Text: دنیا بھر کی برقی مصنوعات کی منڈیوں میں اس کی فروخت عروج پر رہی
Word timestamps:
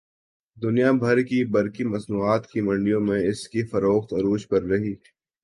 دنیا 0.57 0.89
بھر 1.01 1.17
کی 1.21 1.39
برقی 1.53 1.83
مصنوعات 1.85 2.43
کی 2.51 2.59
منڈیوں 2.61 3.01
میں 3.01 3.19
اس 3.29 3.47
کی 3.47 3.61
فروخت 3.67 4.09
عروج 4.13 4.47
پر 4.47 4.61
رہی 4.63 4.93